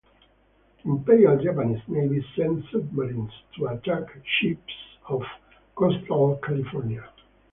[0.83, 4.05] The Imperial Japanese Navy sent submarines to attack
[4.39, 4.73] ships
[5.07, 5.21] off
[5.75, 7.07] Coastal California.